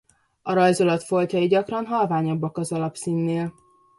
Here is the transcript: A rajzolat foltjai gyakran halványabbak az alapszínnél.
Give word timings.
A 0.41 0.53
rajzolat 0.53 1.03
foltjai 1.03 1.47
gyakran 1.47 1.85
halványabbak 1.85 2.57
az 2.57 2.71
alapszínnél. 2.71 3.53